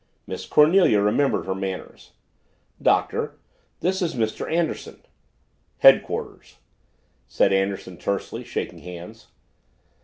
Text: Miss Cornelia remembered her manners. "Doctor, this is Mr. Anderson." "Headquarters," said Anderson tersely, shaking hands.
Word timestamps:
Miss 0.25 0.47
Cornelia 0.47 0.99
remembered 0.99 1.45
her 1.45 1.53
manners. 1.53 2.13
"Doctor, 2.81 3.37
this 3.81 4.01
is 4.01 4.15
Mr. 4.15 4.51
Anderson." 4.51 5.03
"Headquarters," 5.77 6.57
said 7.27 7.53
Anderson 7.53 7.97
tersely, 7.97 8.43
shaking 8.43 8.79
hands. 8.79 9.27